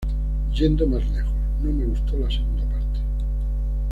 Yendo 0.55 0.87
más 0.87 1.07
lejos: 1.11 1.31
"No 1.61 1.71
me 1.71 1.85
gustó 1.85 2.17
la 2.17 2.27
segunda 2.31 2.63
parte. 2.63 2.99